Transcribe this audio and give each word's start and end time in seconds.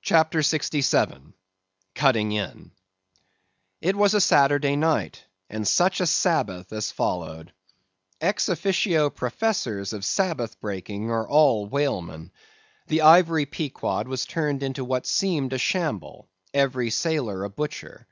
CHAPTER 0.00 0.42
67. 0.42 1.34
Cutting 1.94 2.32
In. 2.32 2.72
It 3.80 3.94
was 3.94 4.12
a 4.12 4.20
Saturday 4.20 4.74
night, 4.74 5.24
and 5.48 5.68
such 5.68 6.00
a 6.00 6.04
Sabbath 6.06 6.72
as 6.72 6.90
followed! 6.90 7.52
Ex 8.20 8.48
officio 8.48 9.08
professors 9.08 9.92
of 9.92 10.04
Sabbath 10.04 10.58
breaking 10.60 11.12
are 11.12 11.28
all 11.28 11.66
whalemen. 11.66 12.32
The 12.88 13.02
ivory 13.02 13.46
Pequod 13.46 14.08
was 14.08 14.26
turned 14.26 14.64
into 14.64 14.84
what 14.84 15.06
seemed 15.06 15.52
a 15.52 15.58
shamble; 15.58 16.28
every 16.52 16.90
sailor 16.90 17.44
a 17.44 17.48
butcher. 17.50 18.08